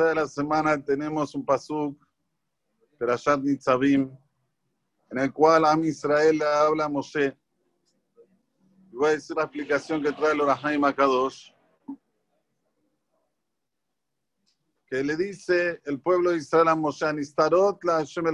[0.00, 2.02] de la semana tenemos un pasuk,
[2.98, 4.10] Perashat Nitzavim,
[5.10, 7.36] en el cual Am Israel le habla a Moshe.
[8.90, 11.52] Y voy a decir la explicación que trae el Orahaim Akadosh,
[14.86, 18.24] que le dice el pueblo de Israel a Moshe, Nistarot la Hashem.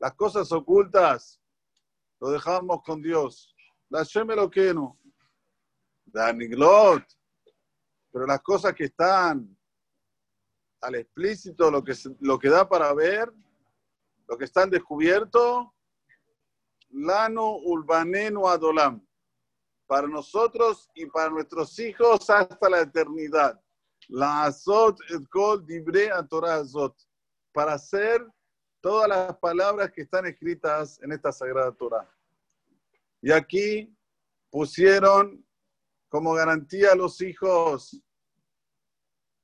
[0.00, 1.40] Las cosas ocultas
[2.20, 3.54] lo dejamos con Dios.
[3.88, 4.98] La Hashem Eloquenu.
[6.12, 7.04] La Niglot.
[8.10, 9.57] Pero las cosas que están
[10.80, 13.32] al explícito, lo que, lo que da para ver,
[14.26, 15.74] lo que está en descubierto,
[16.90, 19.04] Lano Ulbanenu Adolam.
[19.86, 23.60] Para nosotros y para nuestros hijos hasta la eternidad.
[24.08, 26.94] La Azot et Kol Dibre Torah Azot.
[27.52, 28.26] Para hacer
[28.80, 32.08] todas las palabras que están escritas en esta sagrada Torah.
[33.20, 33.94] Y aquí
[34.50, 35.44] pusieron
[36.08, 38.00] como garantía a los hijos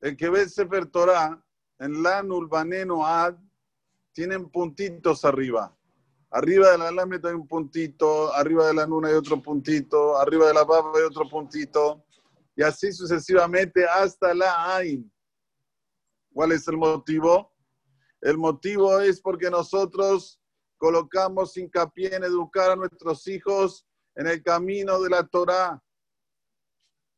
[0.00, 1.42] el que ve el Sefer Torah
[1.78, 3.36] en la Nulbaneno Ad
[4.12, 5.74] tienen puntitos arriba.
[6.30, 10.48] Arriba de la lámina hay un puntito, arriba de la luna hay otro puntito, arriba
[10.48, 12.04] de la baba hay otro puntito,
[12.54, 15.10] y así sucesivamente hasta la Ain.
[16.32, 17.54] ¿Cuál es el motivo?
[18.20, 20.40] El motivo es porque nosotros
[20.76, 25.82] colocamos hincapié en educar a nuestros hijos en el camino de la Torah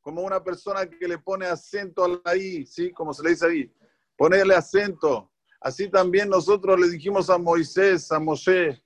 [0.00, 2.92] como una persona que le pone acento a la I, ¿sí?
[2.92, 3.72] Como se le dice ahí,
[4.16, 5.30] ponerle acento.
[5.60, 8.82] Así también nosotros le dijimos a Moisés, a Moshe,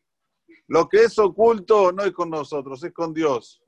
[0.67, 3.63] lo que es oculto no es con nosotros, es con Dios.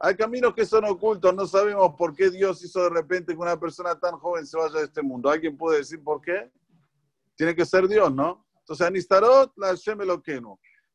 [0.00, 3.58] Hay caminos que son ocultos, no sabemos por qué Dios hizo de repente que una
[3.58, 5.28] persona tan joven se vaya de este mundo.
[5.28, 6.52] ¿Alguien puede decir por qué?
[7.34, 8.46] Tiene que ser Dios, ¿no?
[8.60, 9.98] Entonces, Anistarot, la Hashem.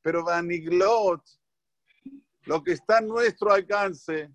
[0.02, 1.22] Pero Vaniglot,
[2.46, 4.32] lo que está en nuestro alcance,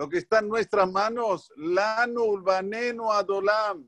[0.00, 3.86] lo que está en nuestras manos, Lanu Ulbanenu Adolam.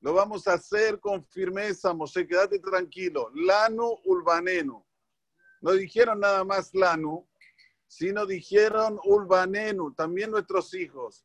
[0.00, 3.30] Lo vamos a hacer con firmeza, Moshe, quédate tranquilo.
[3.34, 4.82] Lanu Ulbanenu.
[5.60, 7.28] No dijeron nada más Lanu,
[7.86, 11.22] sino dijeron Ulbanenu, también nuestros hijos.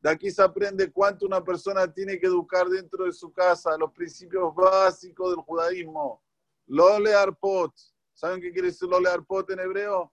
[0.00, 3.90] De aquí se aprende cuánto una persona tiene que educar dentro de su casa, los
[3.90, 6.22] principios básicos del judaísmo.
[6.68, 7.74] Lole Arpot.
[8.14, 10.12] ¿Saben qué quiere decir Lole Arpot en hebreo?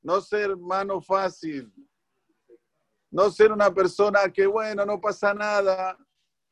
[0.00, 1.70] No ser mano fácil,
[3.14, 5.96] no ser una persona que, bueno, no pasa nada.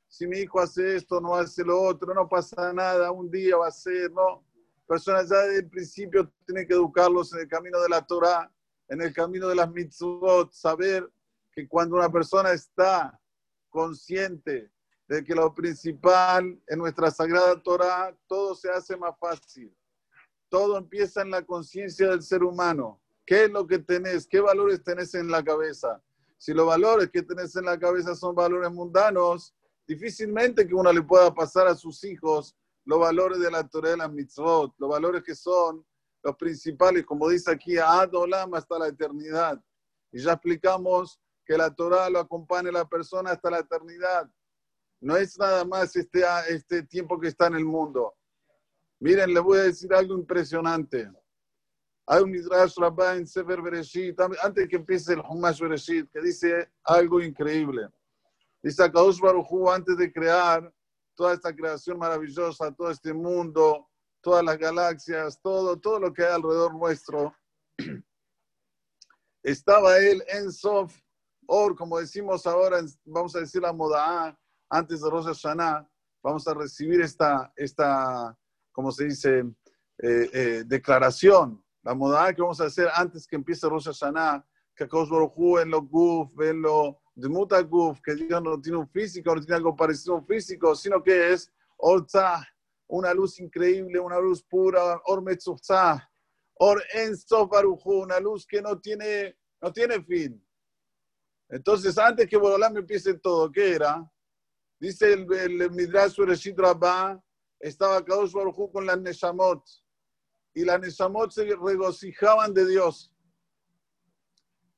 [0.06, 3.10] Si mi hijo hace esto, no hace lo otro, no pasa nada.
[3.10, 4.44] Un día va a ser, ¿no?
[4.86, 8.48] Personas ya desde el principio tienen que educarlos en el camino de la Torah,
[8.88, 11.10] en el camino de las mitzvot, saber
[11.50, 13.20] que cuando una persona está
[13.68, 14.70] consciente
[15.08, 19.76] de que lo principal en nuestra sagrada Torah, todo se hace más fácil.
[20.48, 23.02] Todo empieza en la conciencia del ser humano.
[23.26, 24.28] ¿Qué es lo que tenés?
[24.28, 26.00] ¿Qué valores tenés en la cabeza?
[26.42, 29.54] Si los valores que tenés en la cabeza son valores mundanos,
[29.86, 33.98] difícilmente que uno le pueda pasar a sus hijos los valores de la Torah de
[33.98, 35.86] la mitzvot, los valores que son
[36.20, 39.62] los principales, como dice aquí, Adolam hasta la eternidad.
[40.10, 44.28] Y ya explicamos que la Torah lo acompaña a la persona hasta la eternidad.
[45.00, 48.16] No es nada más este, este tiempo que está en el mundo.
[48.98, 51.08] Miren, les voy a decir algo impresionante.
[52.06, 56.70] Hay un Midrash Rabbah en Sefer Bereshit, antes que empiece el Humash Bereshit, que dice
[56.84, 57.88] algo increíble.
[58.62, 60.72] Dice Akadosh Baruj antes de crear
[61.14, 63.88] toda esta creación maravillosa, todo este mundo,
[64.20, 67.34] todas las galaxias, todo, todo lo que hay alrededor nuestro,
[69.42, 70.96] estaba él en Sof,
[71.46, 74.38] Or, como decimos ahora, vamos a decir la moda
[74.70, 75.88] antes de Rosh Hashanah,
[76.22, 78.36] vamos a recibir esta, esta
[78.70, 79.40] como se dice,
[79.98, 84.84] eh, eh, declaración la moda que vamos a hacer antes que empiece Rosh Hashanah, que
[84.84, 89.34] Akadosh Baruj en lo guf, en lo muta guf, que Dios no tiene un físico,
[89.34, 92.46] no tiene algo parecido a un físico, sino que es Orza,
[92.86, 96.08] una luz increíble, una luz pura, Or Metzuzah,
[96.54, 97.50] Or Ensof
[97.84, 100.40] una luz que no tiene, no tiene fin.
[101.48, 104.08] Entonces, antes que Borolam empiece todo, ¿qué era?
[104.78, 107.20] Dice el, el, Midrash Reshit Rabbah,
[107.58, 109.62] estaba Kadosh Baruj con las Neshamot
[110.54, 113.12] y la Neshamot se regocijaban de Dios.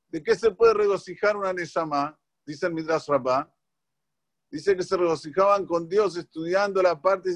[0.08, 2.18] ¿De qué se puede regocijar una Neshama?
[2.46, 3.52] Dice el Midrash Rabbah.
[4.50, 7.30] Dice que se regocijaban con Dios estudiando la parte,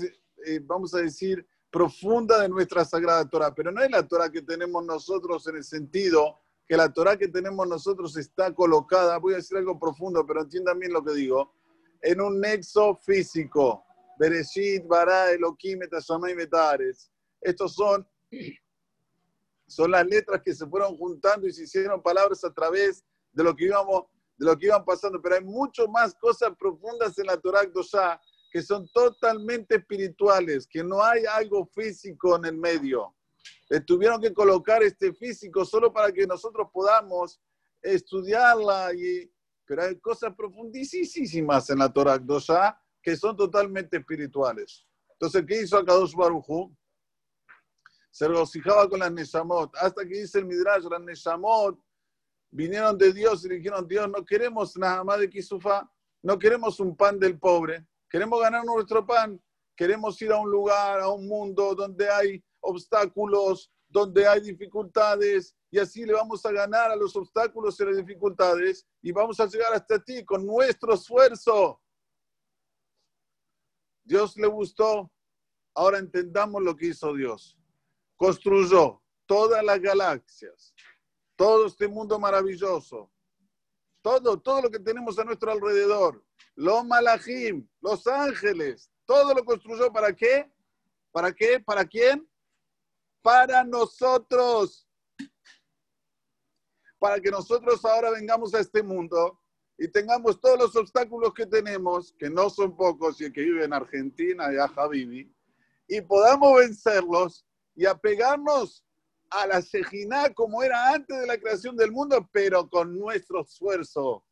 [0.47, 3.53] eh, vamos a decir, profunda de nuestra Sagrada Torah.
[3.55, 6.39] Pero no es la Torah que tenemos nosotros en el sentido
[6.69, 10.79] que la Torah que tenemos nosotros está colocada, voy a decir algo profundo, pero entiendan
[10.79, 11.55] bien lo que digo,
[12.03, 13.85] en un nexo físico.
[14.19, 15.79] Bereshit, Bara, Elohim,
[16.37, 17.11] Metares.
[17.41, 18.07] Estos son
[19.67, 23.55] son las letras que se fueron juntando y se hicieron palabras a través de lo
[23.55, 24.05] que íbamos
[24.39, 28.21] de lo que iban pasando, pero hay mucho más cosas profundas en la Torah Dosha
[28.51, 33.15] que son totalmente espirituales, que no hay algo físico en el medio.
[33.87, 37.41] Tuvieron que colocar este físico solo para que nosotros podamos
[37.83, 39.31] estudiarla, y,
[39.67, 44.87] pero hay cosas profundísimas en la Torah Dosha que son totalmente espirituales.
[45.13, 46.75] Entonces, ¿qué hizo Akadosh Baruchu?
[48.11, 51.79] Se regocijaba con las Neshamot, hasta que dice el Midrash, las Neshamot
[52.51, 55.91] vinieron de Dios y dijeron, Dios, no queremos nada más de Kisufa,
[56.23, 59.41] no queremos un pan del pobre, queremos ganar nuestro pan,
[59.77, 65.79] queremos ir a un lugar, a un mundo donde hay obstáculos, donde hay dificultades, y
[65.79, 69.73] así le vamos a ganar a los obstáculos y las dificultades, y vamos a llegar
[69.73, 71.81] hasta ti con nuestro esfuerzo.
[74.05, 75.11] Dios le gustó,
[75.75, 77.58] ahora entendamos lo que hizo Dios.
[78.19, 80.75] Construyó todas las galaxias,
[81.37, 83.11] todo este mundo maravilloso,
[84.03, 86.23] todo, todo lo que tenemos a nuestro alrededor,
[86.55, 90.53] los malachim, los ángeles, todo lo construyó para qué?
[91.11, 91.59] ¿Para qué?
[91.59, 92.29] ¿Para quién?
[93.23, 94.87] Para nosotros.
[96.99, 99.41] Para que nosotros ahora vengamos a este mundo
[99.79, 103.65] y tengamos todos los obstáculos que tenemos, que no son pocos y el que vive
[103.65, 105.33] en Argentina, ya Javivi,
[105.87, 107.48] y podamos vencerlos
[107.79, 108.85] y apegarnos
[109.31, 114.27] a la Shejinah como era antes de la creación del mundo, pero con nuestro esfuerzo,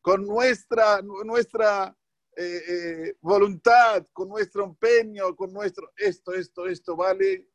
[0.00, 1.96] con nuestra, nuestra
[2.36, 7.50] eh, eh, voluntad, con nuestro empeño, con nuestro esto, esto, esto, vale.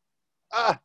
[0.51, 0.83] Ah,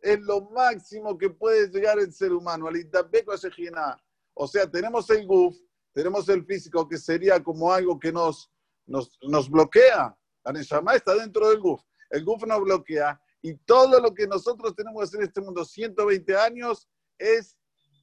[0.00, 4.02] es lo máximo que puede llegar el ser humano, al a
[4.32, 5.54] O sea, tenemos el guf,
[5.92, 8.50] tenemos el físico, que sería como algo que nos,
[8.86, 10.16] nos, nos bloquea.
[10.44, 11.82] La Neshama está dentro del guf.
[12.08, 15.66] El guf nos bloquea y todo lo que nosotros tenemos que hacer en este mundo
[15.66, 16.88] 120 años
[17.18, 17.54] es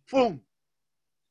[0.06, 0.40] ¡fum!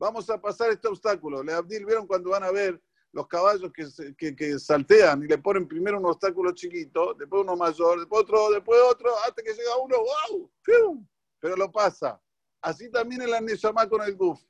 [0.01, 1.45] Vamos a pasar este obstáculo.
[1.45, 5.69] Le Abdil, ¿vieron cuando van a ver los caballos que, que, saltean y le ponen
[5.69, 9.97] primero un obstáculo chiquito, después uno mayor, después otro, después otro, hasta que llega uno,
[9.99, 10.51] ¡wow!
[10.61, 11.07] ¡fum!
[11.39, 12.21] Pero lo pasa.
[12.61, 14.41] Así también es la Neshama con el Guf.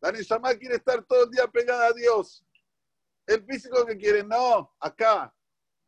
[0.00, 2.42] La Neshama quiere estar todo el día pegada a Dios.
[3.26, 5.30] El físico que quiere, no, acá,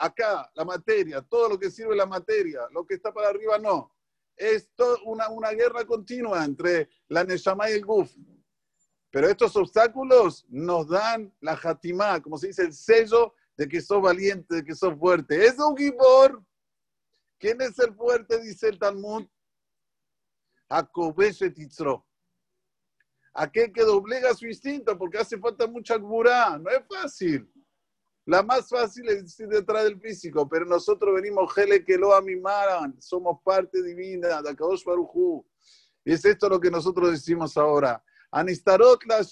[0.03, 3.95] acá, la materia, todo lo que sirve la materia, lo que está para arriba no.
[4.37, 4.69] Es
[5.05, 8.13] una, guerra continua entre la Neshama y el Guf.
[9.11, 14.03] Pero estos obstáculos nos dan la Hatimá, como se dice, el sello de que sos
[14.03, 15.45] valiente, de que sos fuerte.
[15.45, 16.43] Es un Gibor.
[17.39, 18.41] ¿Quién es el fuerte?
[18.41, 19.27] Dice el Talmud.
[21.55, 22.07] Titzro.
[23.35, 26.59] Aquel que doblega su instinto porque hace falta mucha gburá.
[26.59, 27.52] No es fácil.
[28.25, 33.01] La más fácil es ir detrás del físico, pero nosotros venimos, Gele que lo amimaran,
[33.03, 35.45] somos parte divina de Akadosh Barujú.
[36.05, 38.03] Y es esto lo que nosotros decimos ahora.
[38.31, 39.27] Anistarot la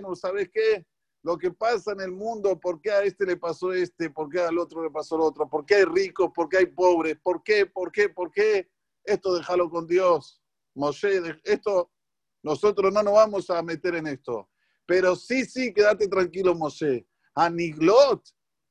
[0.00, 0.86] no ¿sabes qué?
[1.22, 4.10] Lo que pasa en el mundo, ¿por qué a este le pasó este?
[4.10, 5.48] ¿Por qué al otro le pasó el otro?
[5.48, 6.30] ¿Por qué hay ricos?
[6.32, 7.18] ¿Por qué hay pobres?
[7.22, 7.66] ¿Por qué?
[7.66, 8.08] ¿Por qué?
[8.08, 8.70] ¿Por qué?
[9.04, 10.40] Esto déjalo con Dios.
[10.74, 11.90] Moshe, esto,
[12.44, 14.48] nosotros no nos vamos a meter en esto.
[14.86, 18.22] Pero sí, sí, quédate tranquilo, Moshe Aniglot,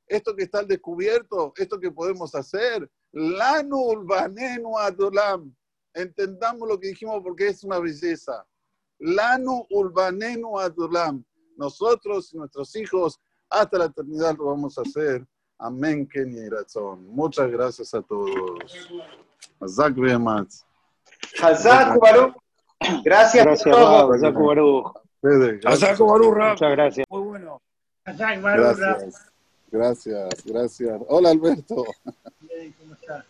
[0.06, 2.90] esto que está al descubierto, esto que podemos hacer.
[3.12, 5.54] Lanul Banenu Adolam.
[5.94, 8.46] Entendamos lo que dijimos porque es una belleza.
[8.98, 11.24] Lanu Urbanenu Adolam.
[11.56, 15.26] Nosotros y nuestros hijos hasta la eternidad lo vamos a hacer.
[15.58, 16.50] Amén, Kenia y
[17.02, 18.58] Muchas gracias a todos.
[19.60, 19.94] Hazak
[21.42, 22.34] Hazak Baruch.
[23.04, 24.16] Gracias, gracias a todos.
[24.16, 24.96] Hazak Baruch.
[25.64, 26.36] Hazak Baruch.
[26.36, 27.06] Muchas gracias.
[27.10, 27.60] Muy bueno.
[28.16, 29.30] Gracias.
[29.72, 31.00] Gracias, gracias.
[31.08, 31.84] Hola Alberto.
[32.76, 33.24] ¿Cómo estás?